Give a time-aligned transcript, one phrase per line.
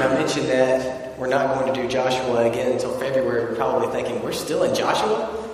[0.00, 3.88] when I mentioned that we're not going to do Joshua again until February, we're probably
[3.88, 5.46] thinking, we're still in Joshua?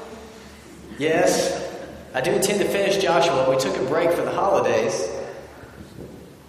[1.00, 1.68] Yes,
[2.14, 3.50] I do intend to finish Joshua.
[3.50, 5.10] We took a break for the holidays.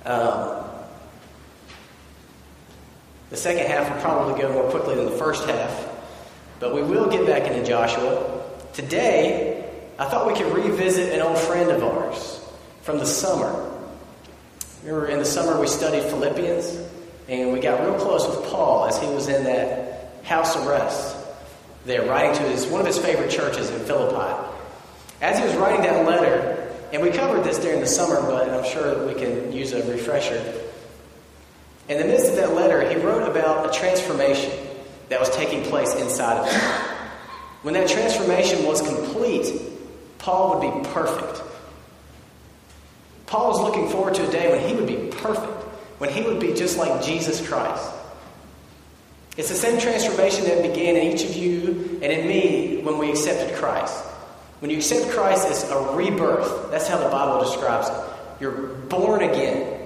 [0.06, 0.64] Um,
[3.32, 5.90] the second half will probably go more quickly than the first half,
[6.60, 8.44] but we will get back into Joshua.
[8.74, 9.68] Today,
[9.98, 12.46] I thought we could revisit an old friend of ours
[12.84, 13.74] from the summer.
[14.84, 16.97] Remember, in the summer we studied Philippians,
[17.28, 21.16] and we got real close with Paul as he was in that house arrest
[21.86, 24.48] there, writing to his, one of his favorite churches in Philippi.
[25.22, 28.66] As he was writing that letter, and we covered this during the summer, but I'm
[28.66, 30.42] sure that we can use a refresher.
[31.90, 34.52] In the midst of that letter, he wrote about a transformation
[35.10, 36.62] that was taking place inside of him.
[37.62, 39.54] When that transformation was complete,
[40.18, 41.42] Paul would be perfect.
[43.26, 45.57] Paul was looking forward to a day when he would be perfect,
[45.98, 47.92] when he would be just like Jesus Christ.
[49.38, 53.12] It's the same transformation that began in each of you and in me when we
[53.12, 54.04] accepted Christ.
[54.60, 56.72] When you accept Christ, it's a rebirth.
[56.72, 57.96] That's how the Bible describes it.
[58.42, 59.80] You're born again.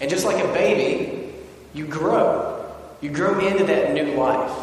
[0.00, 1.34] And just like a baby,
[1.74, 2.72] you grow.
[3.00, 4.56] You grow into that new life.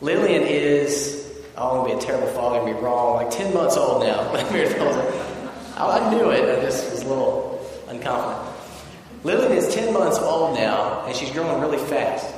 [0.00, 3.54] Lillian is, oh, I'm going to be a terrible father and be wrong, like 10
[3.54, 4.32] months old now.
[5.76, 8.45] I knew it, I just was a little unconfident.
[9.26, 12.32] Lillian is 10 months old now, and she's growing really fast.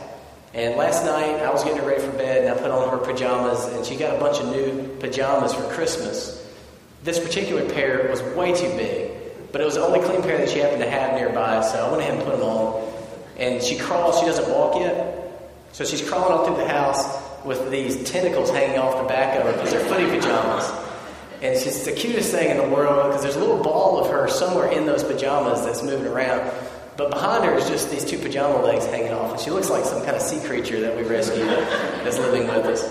[0.54, 2.96] And last night, I was getting her ready for bed, and I put on her
[2.96, 6.42] pajamas, and she got a bunch of new pajamas for Christmas.
[7.04, 9.12] This particular pair was way too big,
[9.52, 11.90] but it was the only clean pair that she happened to have nearby, so I
[11.90, 12.90] went ahead and put them on.
[13.36, 17.04] And she crawls, she doesn't walk yet, so she's crawling all through the house
[17.44, 20.66] with these tentacles hanging off the back of her because they're footy pajamas.
[21.42, 24.10] And it's just the cutest thing in the world because there's a little ball of
[24.10, 26.50] her somewhere in those pajamas that's moving around.
[26.98, 29.30] But behind her is just these two pajama legs hanging off.
[29.30, 32.66] And she looks like some kind of sea creature that we rescued that's living with
[32.66, 32.82] us.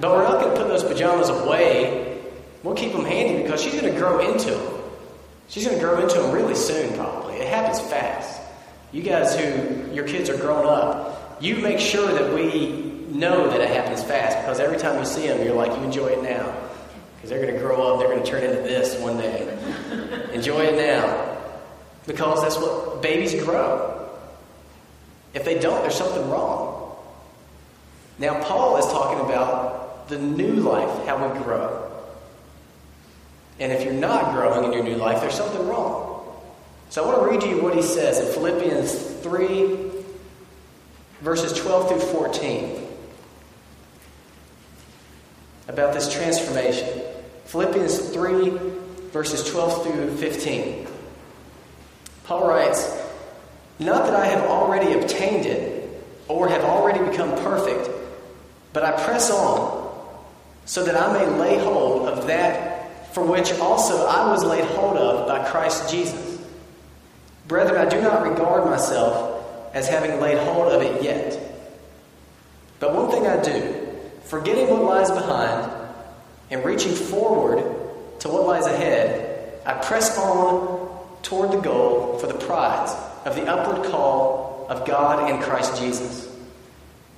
[0.00, 2.20] But we're not going to put those pajamas away.
[2.64, 4.74] We'll keep them handy because she's going to grow into them.
[5.46, 7.36] She's going to grow into them really soon, probably.
[7.36, 8.40] It happens fast.
[8.90, 13.60] You guys who, your kids are grown up, you make sure that we know that
[13.60, 16.52] it happens fast because every time you see them, you're like, you enjoy it now.
[17.14, 19.56] Because they're going to grow up, they're going to turn into this one day.
[20.32, 21.33] enjoy it now.
[22.06, 24.08] Because that's what babies grow.
[25.32, 26.96] If they don't, there's something wrong.
[28.18, 31.90] Now, Paul is talking about the new life, how we grow.
[33.58, 36.26] And if you're not growing in your new life, there's something wrong.
[36.90, 39.90] So I want to read to you what he says in Philippians 3,
[41.20, 42.86] verses 12 through 14,
[45.68, 47.00] about this transformation.
[47.46, 48.50] Philippians 3,
[49.10, 50.83] verses 12 through 15.
[52.24, 52.90] Paul writes,
[53.78, 57.90] Not that I have already obtained it or have already become perfect,
[58.72, 59.82] but I press on
[60.64, 64.96] so that I may lay hold of that for which also I was laid hold
[64.96, 66.40] of by Christ Jesus.
[67.46, 71.38] Brethren, I do not regard myself as having laid hold of it yet.
[72.80, 73.88] But one thing I do,
[74.24, 75.70] forgetting what lies behind
[76.50, 77.58] and reaching forward
[78.20, 80.83] to what lies ahead, I press on
[81.24, 86.30] toward the goal for the prize of the upward call of God in Christ Jesus.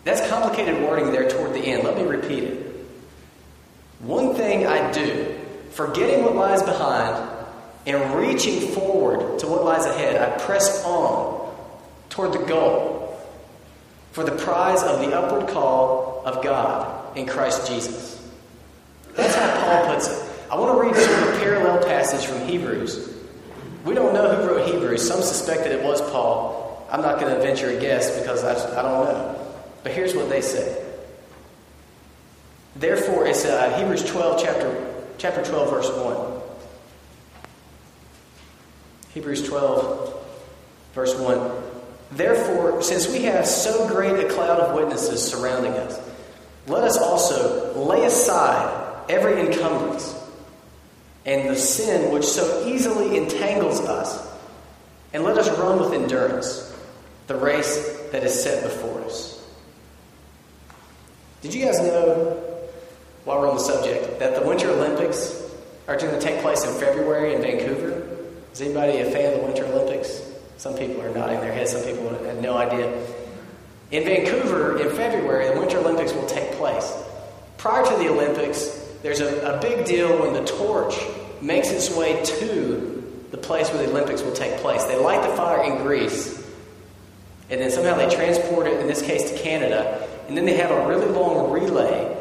[0.05, 1.83] That's complicated wording there toward the end.
[1.83, 2.87] Let me repeat it.
[4.01, 5.37] One thing I do,
[5.71, 7.29] forgetting what lies behind
[7.87, 11.55] and reaching forward to what lies ahead, I press on
[12.09, 13.21] toward the goal
[14.13, 18.23] for the prize of the upward call of God in Christ Jesus.
[19.15, 20.33] That's how Paul puts it.
[20.51, 23.16] I want to read of a parallel passage from Hebrews
[23.87, 25.07] we don't know who wrote Hebrews.
[25.07, 26.85] Some suspected it was Paul.
[26.91, 29.55] I'm not going to venture a guess because I, I don't know.
[29.85, 30.85] But here's what they say.
[32.75, 36.41] Therefore, it's uh, Hebrews 12, chapter, chapter 12, verse 1.
[39.15, 40.27] Hebrews 12,
[40.93, 41.51] verse 1.
[42.11, 45.99] Therefore, since we have so great a cloud of witnesses surrounding us,
[46.67, 50.26] let us also lay aside every encumbrance
[51.27, 54.27] and the sin which so easily entangles us,
[55.13, 56.73] and let us run with endurance
[57.27, 59.45] the race that is set before us.
[61.43, 62.43] Did you guys know,
[63.25, 65.43] while we're on the subject, that the Winter Olympics
[65.89, 68.07] are going to take place in February in Vancouver?
[68.53, 70.23] Is anybody a fan of the Winter Olympics?
[70.59, 73.05] Some people are nodding their heads, some people have no idea.
[73.91, 76.93] In Vancouver, in February, the Winter Olympics will take place.
[77.59, 80.97] Prior to the Olympics, there's a, a big deal when the torch
[81.41, 84.83] makes its way to the place where the Olympics will take place.
[84.83, 86.45] They light the fire in Greece,
[87.49, 90.09] And then somehow they transport it, in this case, to Canada.
[90.27, 92.17] And then they have a really long relay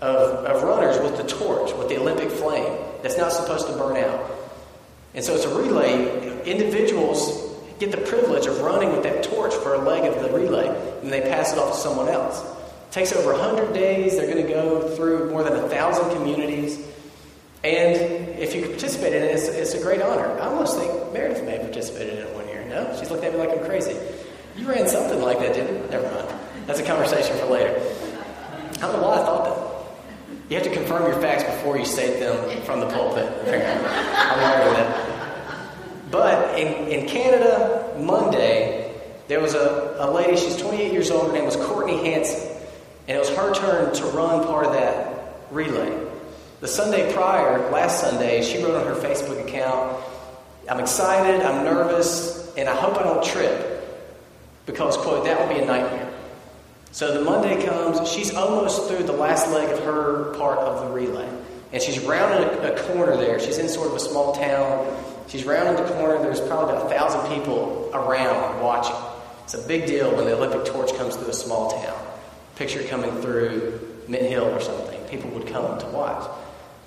[0.00, 3.96] of, of runners with the torch, with the Olympic flame, that's not supposed to burn
[3.96, 4.30] out.
[5.14, 6.40] And so it's a relay.
[6.44, 10.68] Individuals get the privilege of running with that torch for a leg of the relay,
[11.02, 12.44] and they pass it off to someone else.
[12.88, 14.16] It takes over 100 days.
[14.16, 16.78] They're going to go through more than a thousand communities.
[17.62, 17.96] And
[18.38, 20.26] if you participate in it, it's, it's a great honor.
[20.40, 22.64] I almost think Meredith may have participated in it one year.
[22.64, 22.96] No?
[22.98, 23.94] She's looking at me like I'm crazy.
[24.56, 25.90] You ran something like that, didn't you?
[25.90, 26.28] Never mind.
[26.66, 27.78] That's a conversation for later.
[28.76, 29.68] I don't know why I thought that.
[30.48, 33.26] You have to confirm your facts before you state them from the pulpit.
[33.46, 35.18] I'm learning that.
[36.10, 41.32] But in, in Canada, Monday, there was a, a lady, she's 28 years old, her
[41.34, 42.47] name was Courtney Hanson.
[43.08, 46.06] And it was her turn to run part of that relay.
[46.60, 50.04] The Sunday prior, last Sunday, she wrote on her Facebook account,
[50.68, 53.74] I'm excited, I'm nervous, and I hope I don't trip
[54.66, 56.12] because, quote, that would be a nightmare.
[56.90, 60.94] So the Monday comes, she's almost through the last leg of her part of the
[60.94, 61.28] relay.
[61.72, 63.40] And she's rounding a, a corner there.
[63.40, 64.86] She's in sort of a small town.
[65.28, 66.18] She's rounding the corner.
[66.18, 68.96] There's probably about a thousand people around watching.
[69.44, 72.07] It's a big deal when the Olympic torch comes through a small town.
[72.58, 73.78] Picture coming through
[74.08, 75.00] Mint Hill or something.
[75.04, 76.28] People would come to watch.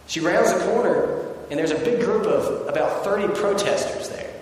[0.08, 4.34] She rounds the corner, and there's a big group of about 30 protesters there.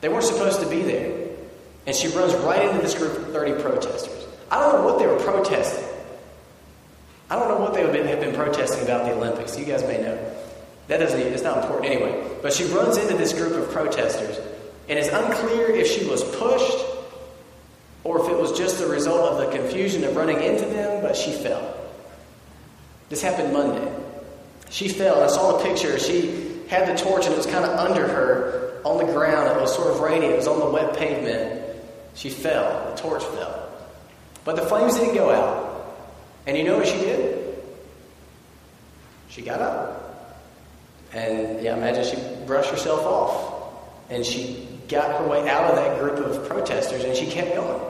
[0.00, 1.28] They weren't supposed to be there.
[1.86, 4.26] And she runs right into this group of 30 protesters.
[4.50, 5.84] I don't know what they were protesting.
[7.28, 9.58] I don't know what they have been protesting about the Olympics.
[9.58, 10.18] You guys may know.
[10.88, 12.30] That doesn't it's not important anyway.
[12.40, 14.38] But she runs into this group of protesters,
[14.88, 16.91] and it's unclear if she was pushed
[18.56, 21.76] just the result of the confusion of running into them, but she fell.
[23.08, 23.92] This happened Monday.
[24.70, 25.98] She fell, I saw the picture.
[25.98, 29.56] She had the torch, and it was kind of under her on the ground.
[29.56, 31.62] It was sort of raining, it was on the wet pavement.
[32.14, 33.68] She fell, the torch fell.
[34.44, 35.70] But the flames didn't go out.
[36.46, 37.62] And you know what she did?
[39.28, 40.38] She got up.
[41.12, 44.10] And yeah, imagine she brushed herself off.
[44.10, 47.80] And she got her way out of that group of protesters and she kept going.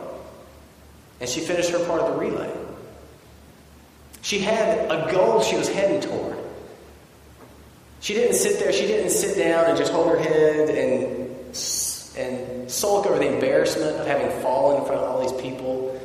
[1.22, 2.52] And she finished her part of the relay.
[4.22, 6.36] She had a goal she was heading toward.
[8.00, 11.30] She didn't sit there, she didn't sit down and just hold her head and,
[12.16, 15.96] and sulk over the embarrassment of having fallen in front of all these people.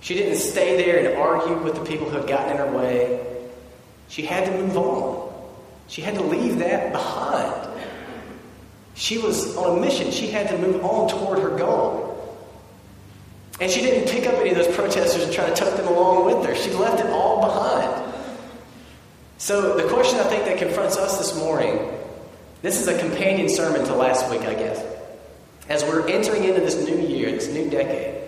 [0.00, 3.26] She didn't stay there and argue with the people who had gotten in her way.
[4.08, 5.34] She had to move on.
[5.88, 7.68] She had to leave that behind.
[8.94, 10.10] She was on a mission.
[10.10, 12.03] She had to move on toward her goal.
[13.60, 16.26] And she didn't pick up any of those protesters and try to tuck them along
[16.26, 16.54] with her.
[16.54, 18.12] She left it all behind.
[19.38, 21.90] So, the question I think that confronts us this morning
[22.62, 24.82] this is a companion sermon to last week, I guess.
[25.68, 28.22] As we're entering into this new year, this new decade,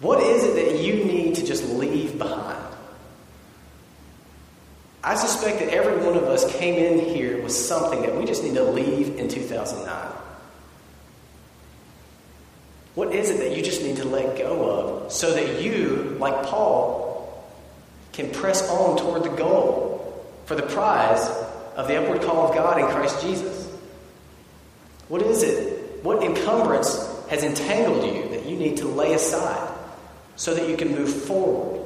[0.00, 2.58] what is it that you need to just leave behind?
[5.04, 8.42] I suspect that every one of us came in here with something that we just
[8.42, 10.12] need to leave in 2009.
[12.94, 16.44] What is it that you just need to let go of so that you, like
[16.44, 17.46] Paul,
[18.12, 21.28] can press on toward the goal for the prize
[21.76, 23.68] of the upward call of God in Christ Jesus?
[25.08, 26.04] What is it?
[26.04, 29.68] What encumbrance has entangled you that you need to lay aside
[30.36, 31.80] so that you can move forward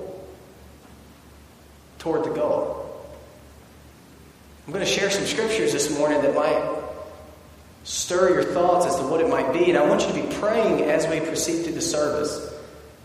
[1.99, 2.80] toward the goal?
[4.66, 6.83] I'm going to share some scriptures this morning that might
[7.84, 10.34] stir your thoughts as to what it might be, and I want you to be
[10.36, 12.52] praying as we proceed through the service.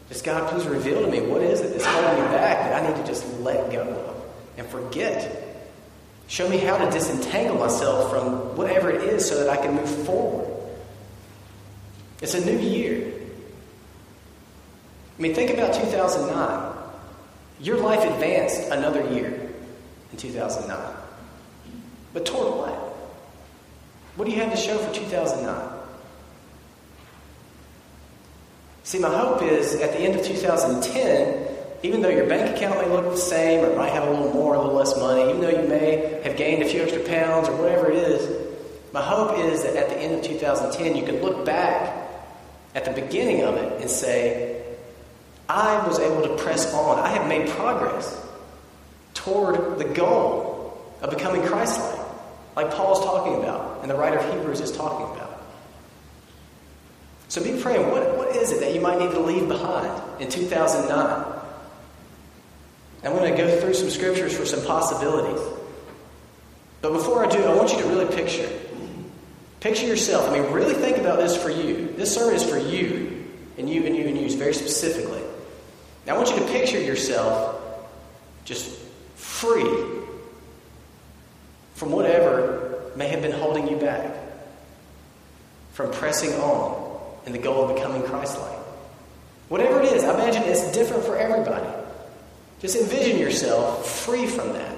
[0.10, 2.88] Just God, please reveal to me what is it that's holding me back that I
[2.88, 4.16] need to just let go of
[4.58, 5.50] and forget
[6.30, 9.90] Show me how to disentangle myself from whatever it is so that I can move
[10.06, 10.48] forward.
[12.22, 13.12] It's a new year.
[15.18, 16.76] I mean, think about 2009.
[17.62, 19.50] Your life advanced another year
[20.12, 20.96] in 2009.
[22.14, 22.89] But toward what?
[24.20, 25.80] What do you have to show for 2009?
[28.84, 31.48] See, my hope is at the end of 2010,
[31.84, 34.56] even though your bank account may look the same or might have a little more,
[34.56, 37.56] a little less money, even though you may have gained a few extra pounds or
[37.56, 38.52] whatever it is,
[38.92, 42.12] my hope is that at the end of 2010, you can look back
[42.76, 44.62] at the beginning of it and say,
[45.48, 47.00] I was able to press on.
[47.00, 48.22] I have made progress
[49.14, 54.18] toward the goal of becoming Christ like, like Paul is talking about and the writer
[54.18, 55.42] of Hebrews is talking about.
[57.28, 57.90] So be praying.
[57.92, 61.36] What, what is it that you might need to leave behind in 2009?
[63.04, 65.42] I'm going to go through some scriptures for some possibilities.
[66.82, 68.50] But before I do, I want you to really picture.
[69.60, 70.30] Picture yourself.
[70.30, 71.94] I mean, really think about this for you.
[71.98, 73.20] This sermon is for you.
[73.60, 75.22] and you and you and you very specifically.
[76.08, 77.62] Now I want you to picture yourself
[78.46, 78.70] just
[79.16, 79.70] free
[81.76, 82.69] from whatever
[83.00, 84.14] may have been holding you back
[85.72, 88.60] from pressing on in the goal of becoming Christ like.
[89.48, 91.70] Whatever it is, I imagine it's different for everybody.
[92.60, 94.76] Just envision yourself free from that.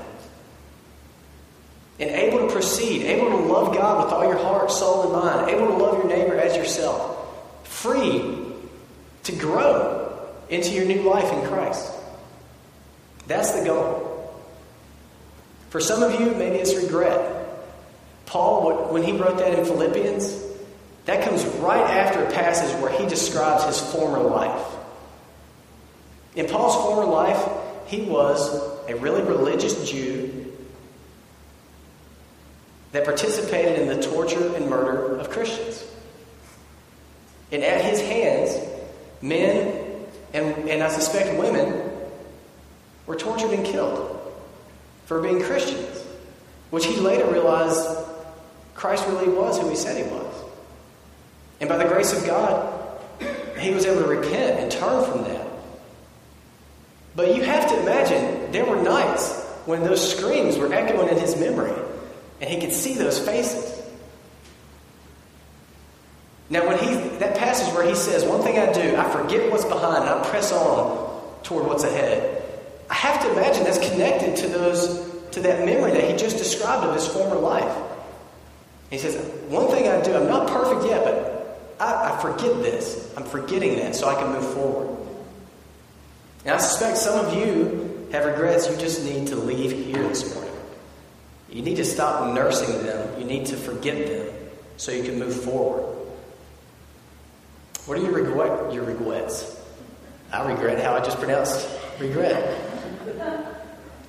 [1.99, 5.49] And able to proceed, able to love God with all your heart, soul, and mind,
[5.49, 7.17] able to love your neighbor as yourself.
[7.67, 8.37] Free
[9.23, 11.91] to grow into your new life in Christ.
[13.25, 14.35] That's the goal.
[15.71, 17.40] For some of you, maybe it's regret.
[18.25, 20.41] Paul, when he wrote that in Philippians,
[21.05, 24.65] that comes right after a passage where he describes his former life.
[26.35, 27.43] In Paul's former life,
[27.87, 30.53] he was a really religious Jew
[32.91, 35.85] that participated in the torture and murder of Christians.
[37.51, 38.57] And at his hands,
[39.21, 39.91] men
[40.33, 41.89] and, and I suspect women
[43.05, 44.17] were tortured and killed
[45.05, 46.05] for being Christians,
[46.69, 47.85] which he later realized
[48.81, 50.33] Christ really was who he said he was.
[51.59, 52.67] And by the grace of God,
[53.59, 55.45] he was able to repent and turn from that.
[57.15, 61.35] But you have to imagine there were nights when those screams were echoing in his
[61.35, 61.75] memory,
[62.41, 63.83] and he could see those faces.
[66.49, 69.63] Now, when he that passage where he says, "One thing I do, I forget what's
[69.63, 72.41] behind, and I press on toward what's ahead,"
[72.89, 75.01] I have to imagine that's connected to those
[75.33, 77.71] to that memory that he just described of his former life.
[78.91, 79.15] He says,
[79.47, 81.41] "One thing I do, I'm not perfect yet, but
[81.81, 83.11] I, I forget this.
[83.17, 84.97] I'm forgetting that so I can move forward.
[86.45, 90.33] And I suspect some of you have regrets you just need to leave here this
[90.35, 90.53] morning.
[91.49, 93.19] You need to stop nursing them.
[93.19, 94.27] You need to forget them
[94.77, 95.97] so you can move forward.
[97.87, 99.59] What are your regret your regrets?
[100.31, 101.67] I regret how I just pronounced
[101.99, 102.59] regret.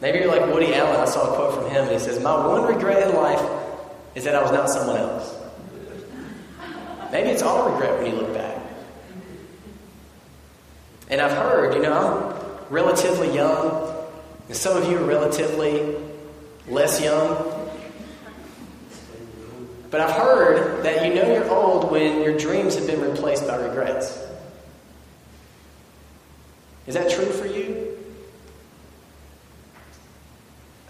[0.01, 1.01] Maybe you're like Woody Allen.
[1.01, 3.41] I saw a quote from him, and he says, My one regret in life
[4.15, 5.35] is that I was not someone else.
[7.11, 8.59] Maybe it's all regret when you look back.
[11.11, 13.95] And I've heard, you know, I'm relatively young,
[14.49, 15.95] and some of you are relatively
[16.67, 17.61] less young.
[19.91, 23.57] But I've heard that you know you're old when your dreams have been replaced by
[23.57, 24.19] regrets.
[26.87, 27.99] Is that true for you?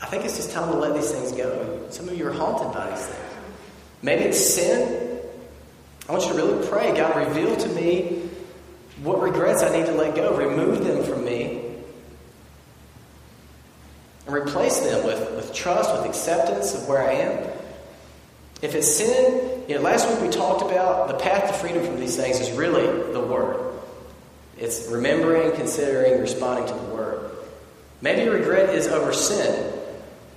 [0.00, 1.86] I think it's just time to let these things go.
[1.88, 3.34] Some of you are haunted by these things.
[4.02, 5.18] Maybe it's sin.
[6.06, 8.28] I want you to really pray God, reveal to me
[9.02, 11.62] what regrets I need to let go, remove them from me,
[14.26, 17.50] and replace them with, with trust, with acceptance of where I am.
[18.60, 21.98] If it's sin, you know, last week we talked about the path to freedom from
[21.98, 23.80] these things is really the Word.
[24.58, 27.30] It's remembering, considering, responding to the Word.
[28.02, 29.71] Maybe regret is over sin.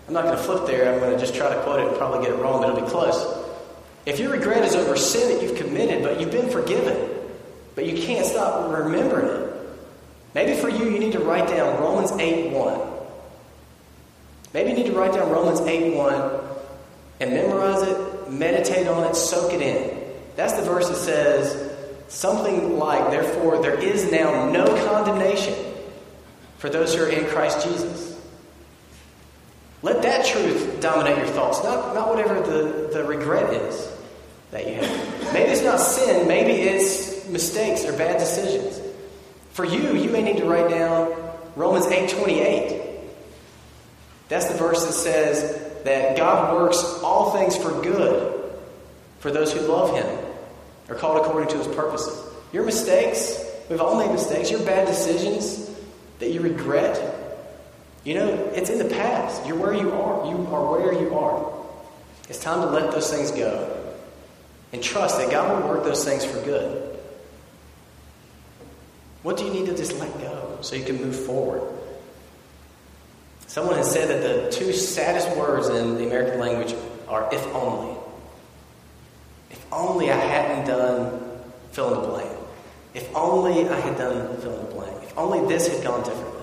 [0.07, 0.93] I'm not going to flip there.
[0.93, 2.85] I'm going to just try to quote it and probably get it wrong, but it'll
[2.85, 3.43] be close.
[4.05, 7.09] If your regret is over sin that you've committed, but you've been forgiven,
[7.74, 9.53] but you can't stop remembering it,
[10.35, 12.81] maybe for you, you need to write down Romans 8 1.
[14.53, 16.41] Maybe you need to write down Romans 8 1
[17.21, 20.01] and memorize it, meditate on it, soak it in.
[20.35, 21.71] That's the verse that says
[22.07, 25.55] something like, Therefore, there is now no condemnation
[26.57, 28.14] for those who are in Christ Jesus.
[29.86, 33.88] Let that truth dominate your thoughts, not, not whatever the, the regret is
[34.50, 35.32] that you have.
[35.32, 38.82] Maybe it's not sin, maybe it's mistakes or bad decisions.
[39.51, 41.13] For you, you may need to write down
[41.56, 42.98] Romans 8:28.
[44.27, 48.56] That's the verse that says that God works all things for good
[49.20, 50.25] for those who love him
[50.89, 52.34] are called according to his purposes.
[52.51, 53.39] Your mistakes,
[53.70, 55.70] we've all made mistakes, your bad decisions
[56.18, 57.14] that you regret,
[58.05, 59.45] you know, it's in the past.
[59.45, 60.29] You're where you are.
[60.29, 61.53] You are where you are.
[62.29, 63.93] It's time to let those things go
[64.71, 66.97] and trust that God will work those things for good.
[69.24, 71.63] What do you need to just let go so you can move forward?
[73.47, 76.75] Someone has said that the two saddest words in the American language
[77.07, 77.97] are if only.
[79.50, 81.21] If only I hadn't done
[81.71, 82.39] fill in the blank.
[82.93, 85.03] If only I had done fill in the blank.
[85.03, 86.35] If only this had gone differently.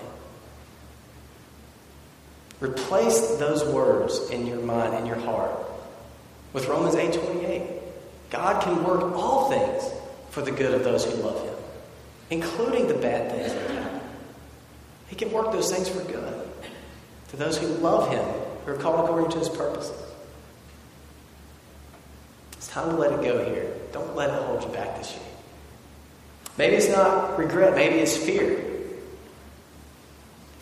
[2.63, 5.51] Replace those words in your mind in your heart
[6.53, 7.83] with Romans 8:28.
[8.31, 9.83] God can work all things
[10.31, 11.55] for the good of those who love him,
[12.31, 14.01] including the bad things that happen.
[15.09, 16.49] He can work those things for good
[17.31, 18.25] to those who love him,
[18.65, 20.01] who are called according to his purposes.
[22.53, 23.75] It's time to let it go here.
[23.93, 25.23] Don't let it hold you back this year.
[26.59, 28.72] Maybe it's not regret, maybe it's fear.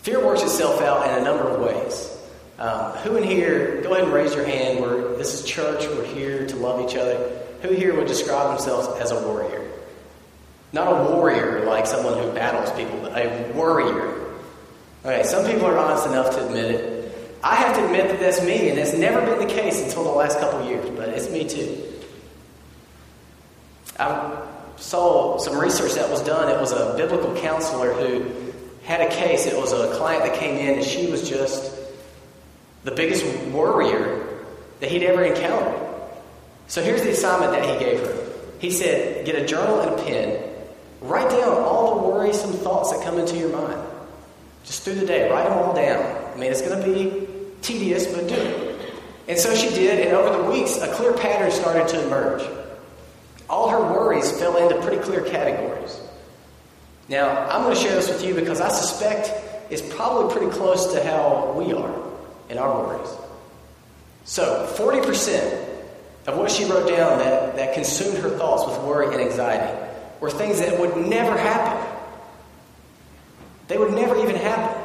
[0.01, 2.17] Fear works itself out in a number of ways.
[2.57, 4.79] Um, who in here, go ahead and raise your hand.
[4.79, 7.39] We're, this is church, we're here to love each other.
[7.61, 9.69] Who here would describe themselves as a warrior?
[10.73, 14.25] Not a warrior like someone who battles people, but a worrier.
[15.05, 17.37] Okay, some people are honest enough to admit it.
[17.43, 20.11] I have to admit that that's me, and it's never been the case until the
[20.11, 21.83] last couple years, but it's me too.
[23.99, 26.49] I saw some research that was done.
[26.49, 28.50] It was a biblical counselor who
[28.83, 29.45] had a case.
[29.45, 31.73] It was a client that came in, and she was just
[32.83, 34.27] the biggest worrier
[34.79, 35.79] that he'd ever encountered.
[36.67, 38.27] So here's the assignment that he gave her.
[38.59, 40.43] He said, Get a journal and a pen,
[41.01, 43.81] write down all the worrisome thoughts that come into your mind.
[44.63, 46.33] Just through the day, write them all down.
[46.33, 47.27] I mean, it's going to be
[47.61, 48.93] tedious, but do it.
[49.27, 52.43] And so she did, and over the weeks, a clear pattern started to emerge.
[53.49, 55.99] All her worries fell into pretty clear categories.
[57.11, 59.33] Now, I'm going to share this with you because I suspect
[59.69, 61.93] it's probably pretty close to how we are
[62.49, 63.09] in our worries.
[64.23, 65.67] So, 40%
[66.27, 69.77] of what she wrote down that, that consumed her thoughts with worry and anxiety
[70.21, 71.85] were things that would never happen.
[73.67, 74.81] They would never even happen.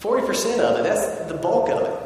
[0.00, 2.02] 40% of it, that's the bulk of it.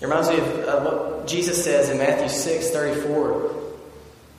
[0.00, 3.61] It reminds me of uh, what Jesus says in Matthew 6 34.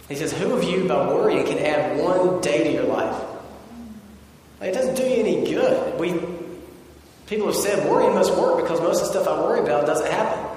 [0.09, 3.21] He says, Who of you, by worrying, can add one day to your life?
[4.59, 5.99] Like, it doesn't do you any good.
[5.99, 6.13] We,
[7.27, 10.11] people have said worrying must work because most of the stuff I worry about doesn't
[10.11, 10.49] happen.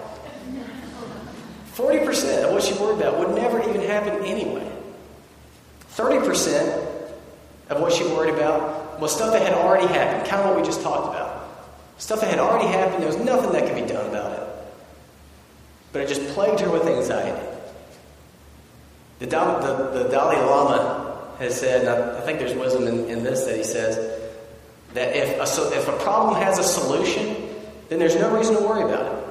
[1.74, 4.70] 40% of what you worry about would never even happen anyway.
[5.90, 6.86] 30%
[7.68, 10.66] of what she worried about was stuff that had already happened, kind of what we
[10.66, 11.48] just talked about.
[11.98, 14.48] Stuff that had already happened, there was nothing that could be done about it.
[15.92, 17.55] But it just plagued her with anxiety.
[19.18, 23.24] The, the, the Dalai Lama has said, and I, I think there's wisdom in, in,
[23.24, 23.96] this, that he says
[24.94, 27.36] that if a, if a problem has a solution,
[27.88, 29.24] then there's no reason to worry about it.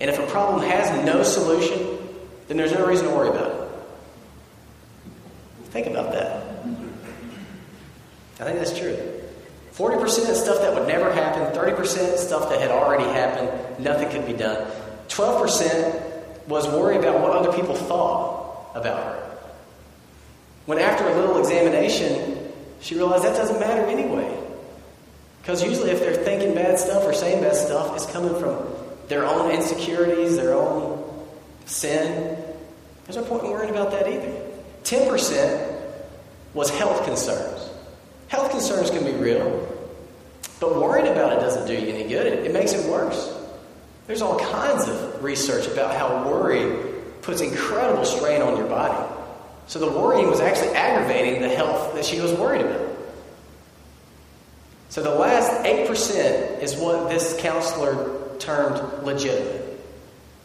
[0.00, 1.98] And if a problem has no solution,
[2.48, 3.68] then there's no reason to worry about it.
[5.70, 6.42] Think about that.
[8.40, 8.96] I think that's true.
[9.72, 14.32] 40% stuff that would never happen, 30% stuff that had already happened, nothing could be
[14.32, 14.70] done.
[15.08, 18.33] 12% was worry about what other people thought
[18.74, 19.38] about her.
[20.66, 24.40] When after a little examination, she realized that doesn't matter anyway.
[25.40, 28.66] Because usually, if they're thinking bad stuff or saying bad stuff, it's coming from
[29.08, 31.04] their own insecurities, their own
[31.66, 32.42] sin.
[33.04, 34.40] There's no point in worrying about that either.
[34.84, 35.82] 10%
[36.54, 37.68] was health concerns.
[38.28, 39.68] Health concerns can be real,
[40.60, 42.26] but worrying about it doesn't do you any good.
[42.26, 43.32] It, it makes it worse.
[44.06, 46.93] There's all kinds of research about how worry
[47.24, 49.12] puts incredible strain on your body.
[49.66, 52.90] So the worrying was actually aggravating the health that she was worried about.
[54.90, 59.62] So the last 8% is what this counselor termed legitimate.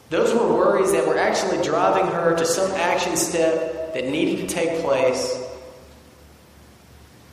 [0.10, 4.54] Those were worries that were actually driving her to some action step that needed to
[4.54, 5.40] take place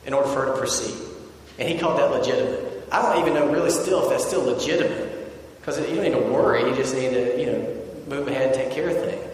[0.05, 0.95] in order for her to proceed.
[1.57, 2.87] And he called that legitimate.
[2.91, 5.15] I don't even know really still if that's still legitimate.
[5.59, 8.53] Because you don't need to worry, you just need to, you know, move ahead and
[8.53, 9.26] take care of things.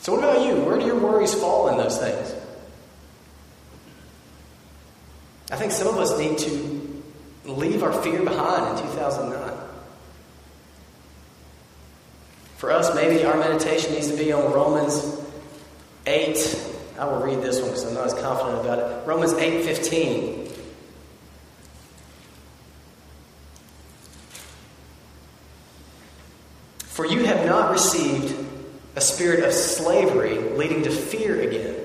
[0.00, 0.56] So what about you?
[0.64, 2.34] Where do your worries fall in those things?
[5.52, 7.02] I think some of us need to
[7.44, 9.52] leave our fear behind in 2009.
[12.56, 15.20] For us, maybe our meditation needs to be on Romans
[16.06, 16.66] 8.
[16.98, 19.06] I will read this one because I'm not as confident about it.
[19.06, 20.46] Romans 8 15.
[26.84, 28.39] For you have not received
[28.96, 31.76] a spirit of slavery leading to fear again,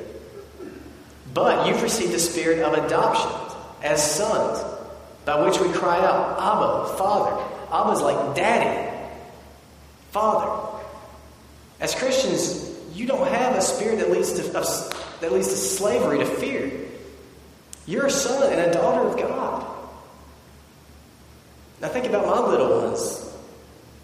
[1.34, 3.32] but you've received a spirit of adoption
[3.84, 4.64] as sons,
[5.26, 7.44] by which we cry out, Abba, Father.
[7.72, 8.92] Abba is like daddy,
[10.12, 10.80] Father.
[11.80, 14.44] As Christians, you don't have a spirit that leads to,
[15.22, 16.72] that leads to slavery, to fear.
[17.86, 19.68] You're a son and a daughter of God.
[21.82, 23.22] Now think about my little ones.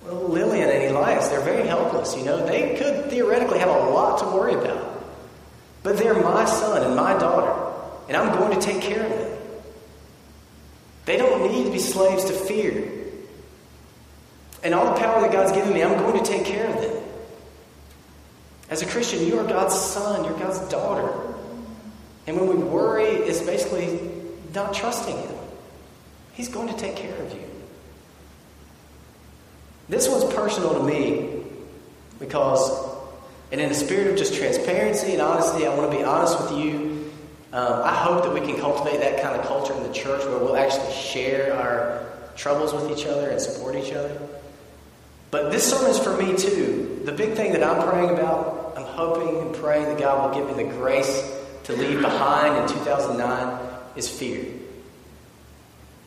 [0.04, 2.16] Well, Lillian they're very helpless.
[2.16, 5.04] You know, they could theoretically have a lot to worry about.
[5.84, 7.74] But they're my son and my daughter,
[8.08, 9.38] and I'm going to take care of them.
[11.06, 12.90] They don't need to be slaves to fear.
[14.64, 17.04] And all the power that God's given me, I'm going to take care of them.
[18.70, 21.12] As a Christian, you are God's son, you're God's daughter.
[22.28, 24.00] And when we worry, it's basically
[24.54, 25.36] not trusting Him.
[26.34, 27.51] He's going to take care of you.
[29.92, 31.44] This one's personal to me
[32.18, 32.90] because
[33.52, 36.52] And in a spirit of just transparency and honesty, I want to be honest with
[36.54, 37.12] you.
[37.52, 40.38] Um, I hope that we can cultivate that kind of culture in the church where
[40.38, 42.06] we'll actually share our
[42.38, 44.18] troubles with each other and support each other.
[45.32, 47.02] But this sermon is for me too.
[47.04, 50.56] The big thing that I'm praying about, I'm hoping and praying that God will give
[50.56, 51.30] me the grace
[51.66, 53.60] to leave behind in 2009
[53.98, 54.46] is fear.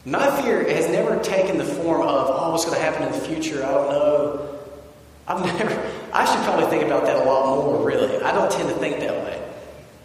[0.04, 3.18] My fear has never taken the form of, oh, what's going to happen in the
[3.26, 3.64] future?
[3.64, 4.58] I don't know.
[5.26, 8.22] I've never, I should probably think about that a lot more, really.
[8.22, 9.40] I don't tend to think that way.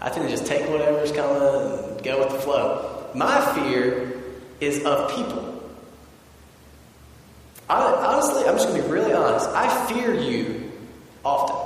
[0.02, 3.10] I tend to just take whatever's coming and go with the flow.
[3.14, 4.14] My fear
[4.62, 5.62] is of people.
[7.70, 9.50] I, honestly, I'm just going to be really honest.
[9.50, 10.72] I fear you
[11.26, 11.58] often.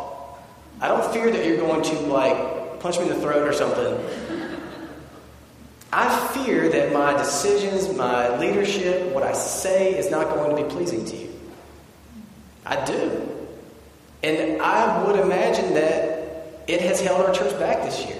[0.81, 3.93] I don't fear that you're going to, like, punch me in the throat or something.
[5.93, 10.69] I fear that my decisions, my leadership, what I say is not going to be
[10.69, 11.29] pleasing to you.
[12.65, 13.29] I do.
[14.23, 18.17] And I would imagine that it has held our church back this year.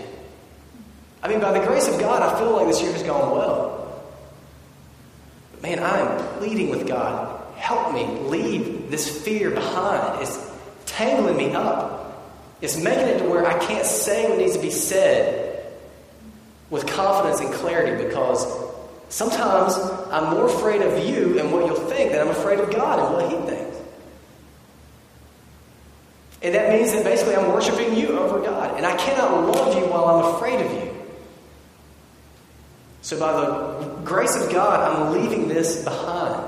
[1.23, 4.03] I mean, by the grace of God, I feel like this year has gone well.
[5.53, 10.21] But man, I am pleading with God help me leave this fear behind.
[10.21, 10.51] It's
[10.86, 12.01] tangling me up.
[12.62, 15.42] It's making it to where I can't say what needs to be said
[16.73, 18.47] with confidence and clarity because
[19.07, 19.77] sometimes
[20.09, 23.13] I'm more afraid of you and what you'll think than I'm afraid of God and
[23.13, 23.77] what He thinks.
[26.41, 28.75] And that means that basically I'm worshiping you over God.
[28.75, 30.91] And I cannot love you while I'm afraid of you.
[33.03, 36.43] So, by the grace of God, I'm leaving this behind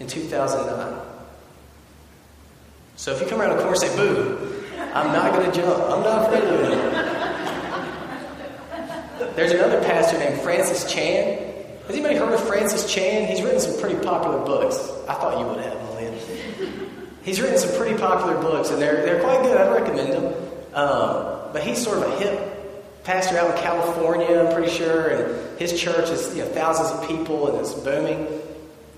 [0.00, 1.00] in 2009.
[2.96, 4.60] So, if you come around the corner and say, boo,
[4.92, 5.84] I'm not going to jump.
[5.84, 7.03] I'm not afraid of you.
[9.34, 11.54] There's another pastor named Francis Chan.
[11.86, 13.26] Has anybody heard of Francis Chan?
[13.26, 14.76] He's written some pretty popular books.
[15.08, 16.14] I thought you would have, Lillian.
[17.24, 19.56] He's written some pretty popular books, and they're, they're quite good.
[19.56, 20.34] I'd recommend them.
[20.72, 25.58] Um, but he's sort of a hip pastor out in California, I'm pretty sure, and
[25.58, 28.28] his church is you know, thousands of people, and it's booming.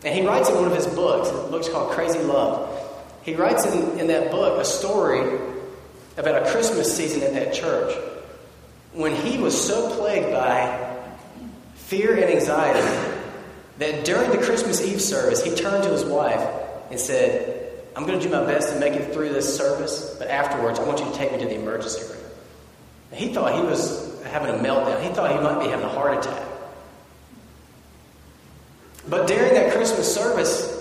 [0.05, 2.71] And he writes in one of his books, the book's called Crazy Love.
[3.23, 5.41] He writes in, in that book a story
[6.19, 7.97] about a Christmas season at that church
[8.97, 10.97] when he was so plagued by
[11.75, 13.15] fear and anxiety
[13.79, 16.41] that during the Christmas Eve service, he turned to his wife
[16.91, 20.29] and said, I'm going to do my best to make it through this service, but
[20.29, 22.23] afterwards, I want you to take me to the emergency room.
[23.11, 25.03] And he thought he was having a meltdown.
[25.03, 26.49] He thought he might be having a heart attack.
[29.09, 30.73] But during that Christmas service,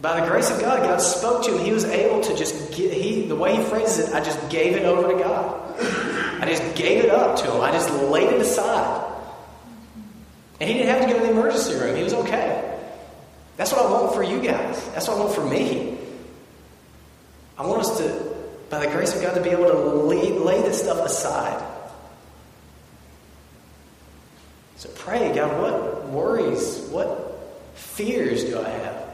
[0.00, 1.64] by the grace of God, God spoke to him.
[1.64, 4.76] He was able to just get, he, the way he phrases it, I just gave
[4.76, 6.21] it over to God.
[6.42, 7.60] I just gave it up to him.
[7.60, 9.12] I just laid it aside.
[10.60, 11.94] And he didn't have to go to the emergency room.
[11.94, 12.80] He was okay.
[13.56, 14.84] That's what I want for you guys.
[14.88, 15.96] That's what I want for me.
[17.56, 18.34] I want us to,
[18.70, 21.64] by the grace of God, to be able to lay, lay this stuff aside.
[24.78, 27.38] So pray, God, what worries, what
[27.74, 29.06] fears do I have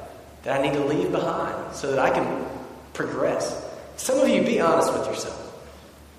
[0.45, 2.47] that I need to leave behind so that I can
[2.95, 3.63] progress?
[3.99, 5.48] Some of you, be honest with yourself.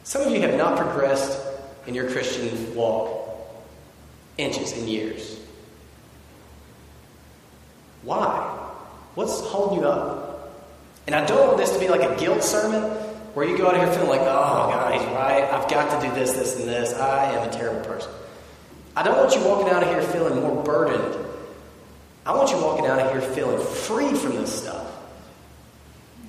[0.03, 1.39] Some of you have not progressed
[1.87, 3.19] in your Christian walk
[4.37, 5.39] inches in years.
[8.03, 8.57] Why?
[9.15, 10.55] What's holding you up?
[11.05, 12.83] And I don't want this to be like a guilt sermon
[13.33, 14.25] where you go out of here feeling like, oh,
[14.71, 15.43] God, he's right.
[15.51, 16.93] I've got to do this, this, and this.
[16.93, 18.11] I am a terrible person.
[18.95, 21.25] I don't want you walking out of here feeling more burdened.
[22.25, 24.85] I want you walking out of here feeling free from this stuff.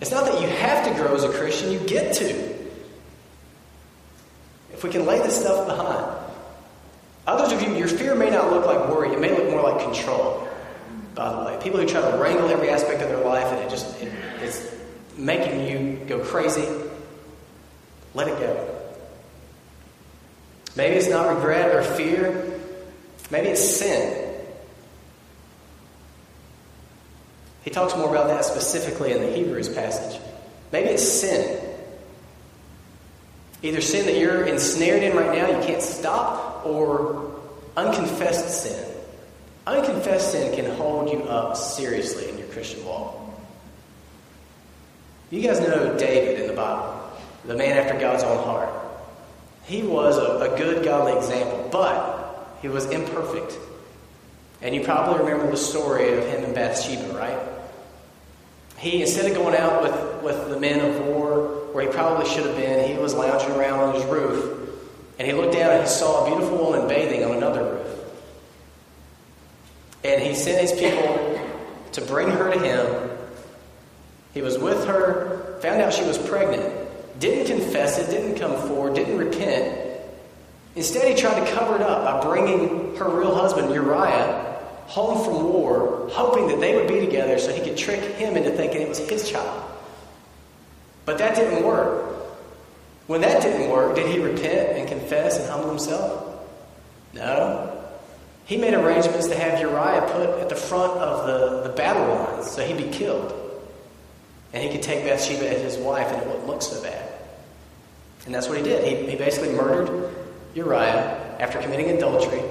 [0.00, 2.49] It's not that you have to grow as a Christian, you get to.
[4.80, 6.06] If we can lay this stuff behind.
[7.26, 9.84] Others of you, your fear may not look like worry, it may look more like
[9.84, 10.48] control,
[11.14, 11.62] by the way.
[11.62, 14.74] People who try to wrangle every aspect of their life and it just it, it's
[15.18, 16.66] making you go crazy.
[18.14, 18.74] Let it go.
[20.76, 22.58] Maybe it's not regret or fear.
[23.30, 24.34] Maybe it's sin.
[27.64, 30.18] He talks more about that specifically in the Hebrews passage.
[30.72, 31.59] Maybe it's sin.
[33.62, 37.34] Either sin that you're ensnared in right now, you can't stop, or
[37.76, 38.86] unconfessed sin.
[39.66, 43.16] Unconfessed sin can hold you up seriously in your Christian walk.
[45.30, 47.00] You guys know David in the Bible,
[47.44, 48.70] the man after God's own heart.
[49.64, 53.56] He was a, a good, godly example, but he was imperfect.
[54.62, 57.38] And you probably remember the story of him and Bathsheba, right?
[58.78, 62.46] He, instead of going out with, with the men of war, where he probably should
[62.46, 64.68] have been, he was lounging around on his roof,
[65.18, 67.86] and he looked down and he saw a beautiful woman bathing on another roof.
[70.02, 71.40] And he sent his people
[71.92, 73.10] to bring her to him.
[74.32, 76.88] He was with her, found out she was pregnant,
[77.20, 79.90] didn't confess it, didn't come forward, didn't repent.
[80.76, 85.52] Instead, he tried to cover it up by bringing her real husband, Uriah, home from
[85.52, 88.88] war, hoping that they would be together so he could trick him into thinking it
[88.88, 89.69] was his child.
[91.04, 92.06] But that didn't work.
[93.06, 96.46] When that didn't work, did he repent and confess and humble himself?
[97.12, 97.76] No.
[98.44, 102.50] He made arrangements to have Uriah put at the front of the, the battle lines
[102.50, 103.34] so he'd be killed.
[104.52, 107.08] And he could take Bathsheba as his wife and it wouldn't look so bad.
[108.26, 108.84] And that's what he did.
[108.84, 110.14] He, he basically murdered
[110.54, 112.42] Uriah after committing adultery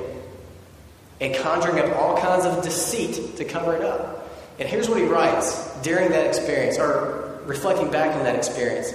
[1.22, 4.30] and conjuring up all kinds of deceit to cover it up.
[4.58, 8.94] And here's what he writes during that experience, or reflecting back on that experience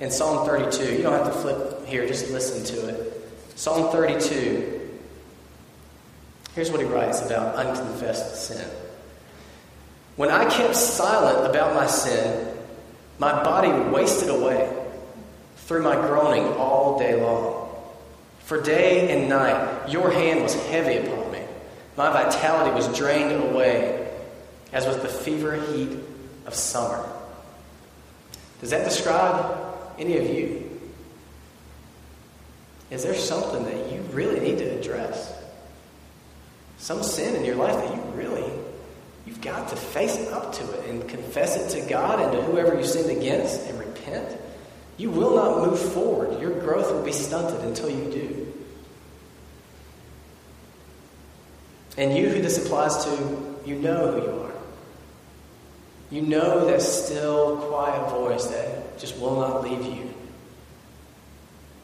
[0.00, 0.96] in Psalm 32.
[0.96, 3.12] You don't have to flip here, just listen to it.
[3.56, 4.76] Psalm 32.
[6.54, 8.68] Here's what he writes about unconfessed sin.
[10.16, 12.54] When I kept silent about my sin,
[13.18, 14.74] my body wasted away
[15.56, 17.68] through my groaning all day long.
[18.40, 21.42] For day and night, your hand was heavy upon me.
[21.96, 24.08] My vitality was drained away,
[24.72, 25.98] as with the fever heat
[26.46, 27.04] of summer.
[28.60, 29.56] Does that describe
[29.98, 30.62] any of you?
[32.90, 35.32] Is there something that you really need to address?
[36.78, 38.48] Some sin in your life that you really,
[39.26, 42.78] you've got to face up to it and confess it to God and to whoever
[42.78, 44.38] you sinned against and repent?
[44.98, 46.40] You will not move forward.
[46.40, 48.52] Your growth will be stunted until you do.
[51.98, 54.45] And you who this applies to, you know who you are.
[56.10, 60.14] You know that still, quiet voice that just will not leave you,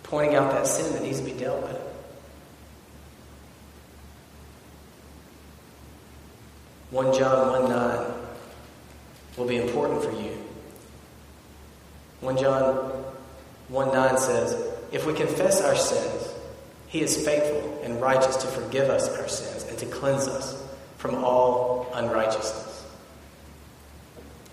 [0.04, 1.78] pointing out that sin that needs to be dealt with.
[6.90, 8.12] One John one nine
[9.36, 10.36] will be important for you.
[12.20, 12.64] 1 John
[13.68, 16.32] 1 9 says, If we confess our sins,
[16.86, 20.62] he is faithful and righteous to forgive us our sins and to cleanse us
[20.98, 22.61] from all unrighteousness.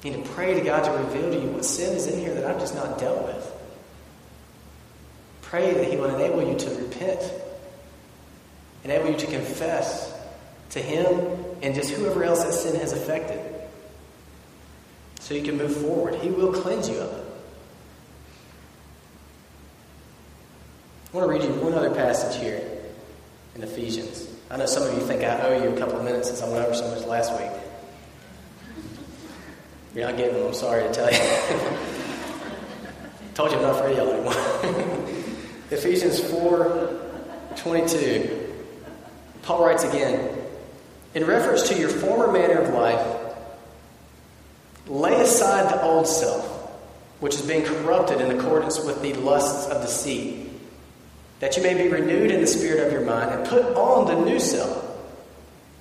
[0.04, 2.34] You need to pray to God to reveal to you what sin is in here
[2.34, 3.52] that I've just not dealt with.
[5.42, 7.22] Pray that He will enable you to repent,
[8.84, 10.14] enable you to confess
[10.72, 11.10] to Him
[11.62, 13.40] and just whoever else that sin has affected
[15.20, 16.16] so you can move forward.
[16.16, 17.26] He will cleanse you of it.
[21.12, 22.62] I want to read you one other passage here
[23.56, 24.28] in Ephesians.
[24.50, 26.50] I know some of you think I owe you a couple of minutes since I
[26.50, 27.52] went over so much last week.
[30.00, 31.20] You're not getting them, I'm sorry to tell you.
[33.34, 34.34] Told you I'm not for y'all anymore.
[35.72, 36.98] Ephesians 4
[37.58, 38.54] 22.
[39.42, 40.38] Paul writes again
[41.16, 43.06] In reference to your former manner of life,
[44.88, 46.46] lay aside the old self,
[47.20, 50.50] which is being corrupted in accordance with the lusts of the deceit
[51.42, 54.16] that you may be renewed in the spirit of your mind and put on the
[54.24, 54.98] new self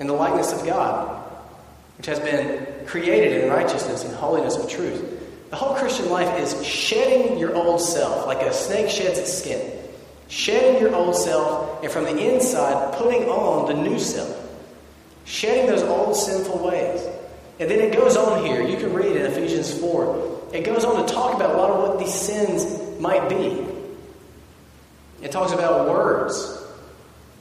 [0.01, 1.23] in the likeness of God,
[1.99, 5.05] which has been created in righteousness and holiness of truth.
[5.51, 9.73] The whole Christian life is shedding your old self, like a snake sheds its skin.
[10.29, 14.35] Shedding your old self, and from the inside, putting on the new self.
[15.25, 17.07] Shedding those old sinful ways.
[17.61, 18.63] And then it goes on here.
[18.63, 20.51] You can read in Ephesians 4.
[20.55, 23.67] It goes on to talk about a lot of what these sins might be.
[25.23, 26.63] It talks about words.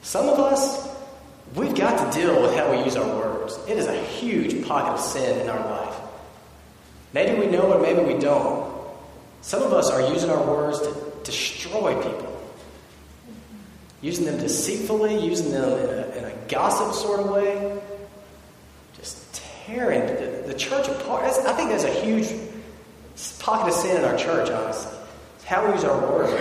[0.01, 0.89] Some of us,
[1.55, 3.36] we've got to deal with how we use our words.
[3.67, 5.95] It is a huge pocket of sin in our life.
[7.13, 8.75] Maybe we know it, maybe we don't.
[9.41, 12.41] Some of us are using our words to destroy people,
[14.01, 17.79] using them deceitfully, using them in a, in a gossip sort of way,
[18.97, 21.23] just tearing the, the church apart.
[21.23, 22.27] That's, I think that's a huge
[23.39, 24.97] pocket of sin in our church, honestly.
[25.35, 26.31] It's how we use our words.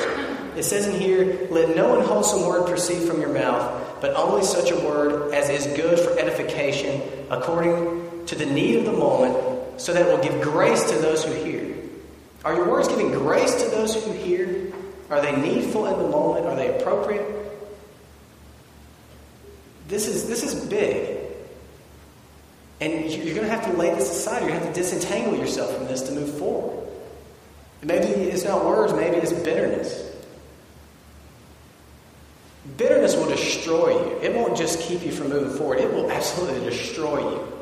[0.57, 4.71] It says in here, Let no unwholesome word proceed from your mouth, but only such
[4.71, 9.93] a word as is good for edification, according to the need of the moment, so
[9.93, 11.75] that it will give grace to those who hear.
[12.45, 14.73] Are your words giving grace to those who hear?
[15.11, 16.47] Are they needful in the moment?
[16.47, 17.25] Are they appropriate?
[19.89, 21.19] This is, this is big.
[22.81, 24.43] And you're going to have to lay this aside.
[24.43, 26.89] You're going to have to disentangle yourself from this to move forward.
[27.83, 30.16] Maybe it's not words, maybe it's bitterness.
[32.77, 34.19] Bitterness will destroy you.
[34.21, 37.53] It won't just keep you from moving forward, it will absolutely destroy you.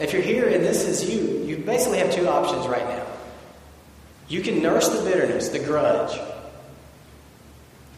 [0.00, 3.06] If you're here and this is you, you basically have two options right now.
[4.28, 6.18] You can nurse the bitterness, the grudge,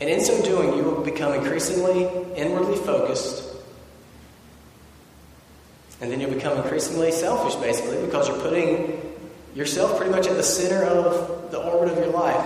[0.01, 3.55] and in so doing, you will become increasingly inwardly focused.
[6.01, 9.01] And then you'll become increasingly selfish, basically, because you're putting
[9.55, 12.45] yourself pretty much at the center of the orbit of your life,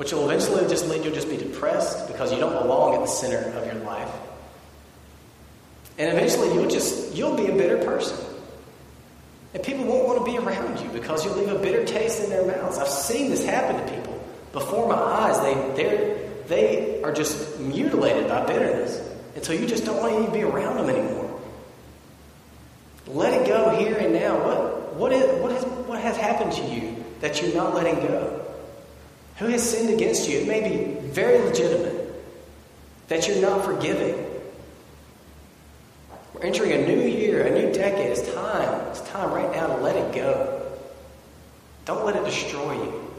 [0.00, 3.00] which will eventually just lead you to just be depressed because you don't belong at
[3.02, 4.10] the center of your life.
[5.98, 8.16] And eventually you'll just you'll be a bitter person.
[9.52, 12.30] And people won't want to be around you because you'll leave a bitter taste in
[12.30, 12.78] their mouths.
[12.78, 15.38] I've seen this happen to people before my eyes.
[15.40, 19.06] They they they are just mutilated by bitterness.
[19.34, 21.38] And so you just don't want to be around them anymore.
[23.06, 24.38] Let it go here and now.
[24.46, 28.39] What, what, is, what, has, what has happened to you that you're not letting go?
[29.40, 30.40] Who has sinned against you?
[30.40, 32.12] It may be very legitimate
[33.08, 34.26] that you're not forgiving.
[36.34, 38.10] We're entering a new year, a new decade.
[38.10, 38.88] It's time.
[38.90, 40.70] It's time right now to let it go.
[41.86, 43.10] Don't let it destroy you.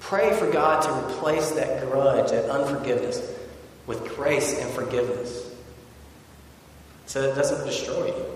[0.00, 3.32] Pray for God to replace that grudge, that unforgiveness,
[3.86, 5.54] with grace and forgiveness
[7.06, 8.33] so that it doesn't destroy you.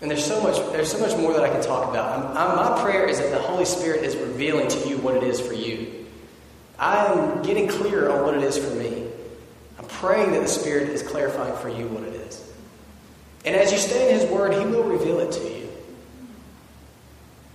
[0.00, 2.18] And there's so much, there's so much more that I can talk about.
[2.18, 5.22] I'm, I'm, my prayer is that the Holy Spirit is revealing to you what it
[5.22, 6.06] is for you.
[6.78, 9.06] I'm getting clear on what it is for me.
[9.78, 12.52] I'm praying that the Spirit is clarifying for you what it is.
[13.46, 15.68] And as you stay in His Word, He will reveal it to you.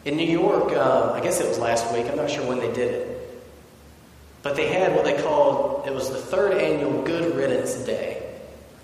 [0.06, 2.74] In New York, uh, I guess it was last week, I'm not sure when they
[2.74, 3.42] did it.
[4.42, 8.24] But they had what they called, it was the third annual Good Riddance Day.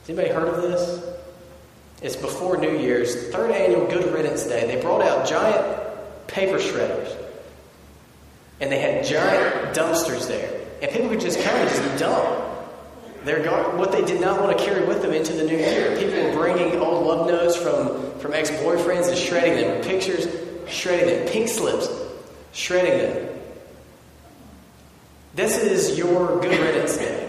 [0.02, 1.04] Has anybody heard of this?
[2.01, 4.67] It's before New Year's, third annual Good Riddance Day.
[4.67, 7.15] They brought out giant paper shredders.
[8.60, 10.62] And they had giant dumpsters there.
[10.81, 12.47] And people could just come and just dump
[13.23, 13.43] their
[13.75, 15.97] what they did not want to carry with them into the new year.
[15.97, 20.27] People were bringing old love notes from, from ex boyfriends and shredding them, pictures,
[20.69, 21.89] shredding them, pink slips,
[22.53, 23.39] shredding them.
[25.36, 27.23] This is your good riddance day.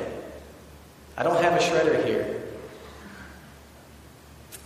[1.16, 2.38] I don't have a shredder here.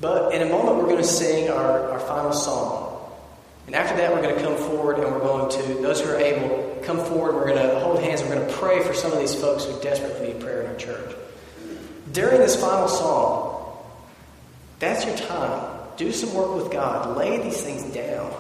[0.03, 3.09] But in a moment, we're going to sing our, our final song.
[3.67, 6.17] And after that, we're going to come forward and we're going to, those who are
[6.17, 7.37] able, come forward.
[7.37, 8.21] We're going to hold hands.
[8.21, 10.75] We're going to pray for some of these folks who desperately need prayer in our
[10.75, 11.15] church.
[12.11, 13.79] During this final song,
[14.81, 15.79] that's your time.
[15.97, 17.17] Do some work with God.
[17.17, 18.33] Lay these things down.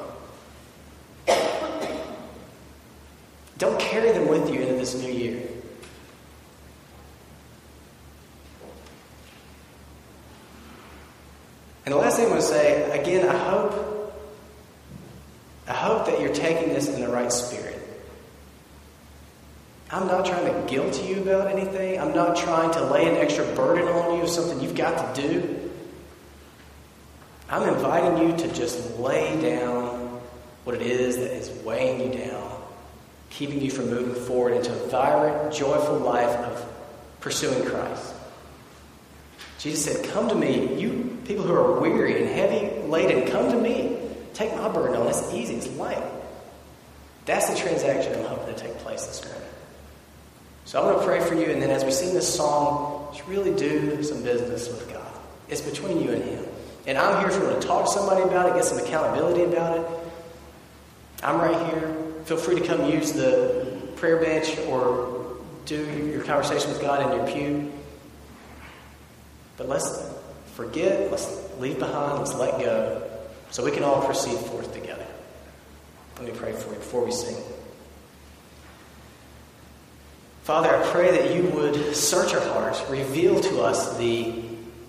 [3.58, 5.40] Don't carry them with you into this new year.
[12.30, 14.14] To say, again, I hope,
[15.66, 17.78] I hope that you're taking this in the right spirit.
[19.90, 22.00] I'm not trying to guilt you about anything.
[22.00, 25.22] I'm not trying to lay an extra burden on you of something you've got to
[25.22, 25.70] do.
[27.50, 30.20] I'm inviting you to just lay down
[30.64, 32.52] what it is that is weighing you down
[33.32, 36.72] keeping you from moving forward into a vibrant, joyful life of
[37.20, 38.14] pursuing Christ.
[39.58, 43.58] Jesus said, Come to me, you people who are weary and heavy laden, come to
[43.58, 43.98] me.
[44.34, 45.08] Take my burden on.
[45.08, 46.02] It's easy, it's light.
[47.24, 49.48] That's the transaction I'm hoping to take place this morning.
[50.64, 53.26] So I'm going to pray for you, and then as we sing this song, just
[53.28, 55.12] really do some business with God.
[55.48, 56.44] It's between you and Him.
[56.86, 59.44] And I'm here if you want to talk to somebody about it, get some accountability
[59.44, 59.86] about it.
[61.22, 61.94] I'm right here.
[62.24, 67.18] Feel free to come use the prayer bench or do your conversation with God in
[67.18, 67.72] your pew.
[69.56, 69.86] But let's
[70.54, 73.02] forget, let's leave behind, let's let go,
[73.50, 75.06] so we can all proceed forth together.
[76.16, 77.36] Let me pray for you before we sing.
[80.44, 84.34] Father, I pray that you would search our hearts, reveal to us the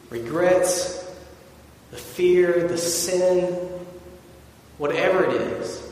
[0.10, 1.00] regrets,
[1.92, 3.46] the fear, the sin,
[4.78, 5.84] whatever it is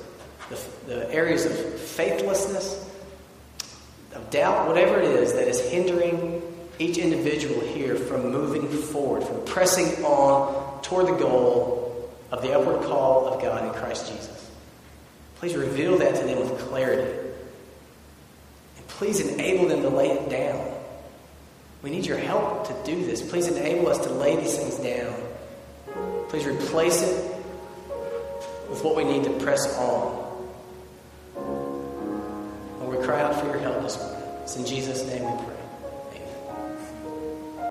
[0.52, 2.90] the, the areas of faithlessness,
[4.14, 6.42] of doubt, whatever it is that is hindering
[6.82, 12.82] each individual here from moving forward, from pressing on toward the goal of the upward
[12.88, 14.50] call of God in Christ Jesus.
[15.36, 17.30] Please reveal that to them with clarity.
[18.78, 20.74] And please enable them to lay it down.
[21.84, 23.22] We need your help to do this.
[23.22, 25.14] Please enable us to lay these things down.
[26.30, 27.32] Please replace it
[28.70, 30.22] with what we need to press on
[31.36, 34.24] And we cry out for your help this morning.
[34.44, 35.61] It's in Jesus' name we pray.